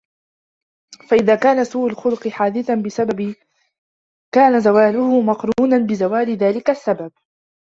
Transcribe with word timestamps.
فَإِذَا 1.09 1.35
كَانَ 1.35 1.63
سُوءُ 1.63 1.89
الْخُلُقِ 1.91 2.27
حَادِثًا 2.27 2.75
بِسَبَبٍ 2.75 3.35
كَانَ 4.33 4.59
زَوَالُهُ 4.59 5.21
مَقْرُونًا 5.21 5.77
بِزَوَالِ 5.87 6.29
ذَلِكَ 6.37 6.69
السَّبَبِ 6.69 7.11